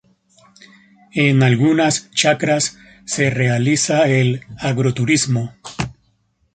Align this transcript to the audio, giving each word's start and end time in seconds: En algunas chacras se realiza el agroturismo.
En 1.13 1.43
algunas 1.43 2.09
chacras 2.09 2.79
se 3.05 3.29
realiza 3.29 4.07
el 4.07 4.43
agroturismo. 4.57 5.53